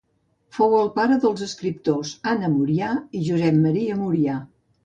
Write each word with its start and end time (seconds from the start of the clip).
Fou 0.57 0.71
el 0.77 0.89
pare 0.95 1.17
dels 1.25 1.43
escriptors 1.47 2.15
Anna 2.33 2.51
Murià 2.57 2.91
i 3.21 3.25
Josep 3.29 3.63
Maria 3.67 4.03
Murià. 4.05 4.43